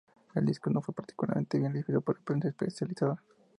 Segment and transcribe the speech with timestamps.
[0.33, 3.21] El disco no fue particularmente bien recibido por la prensa especializada.